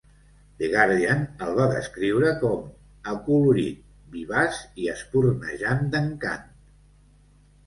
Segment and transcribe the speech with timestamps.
[0.61, 2.63] The Guardian el va descriure com
[3.11, 3.85] "Acolorit,
[4.17, 6.51] vivaç i espurnejant d'encant".